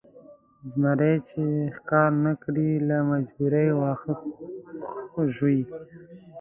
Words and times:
زمری 0.71 1.15
چې 1.29 1.41
ښکار 1.75 2.11
نه 2.25 2.33
کړي 2.43 2.69
له 2.87 2.97
مجبورۍ 3.09 3.69
واښه 3.79 4.13
ژوي. 5.35 5.61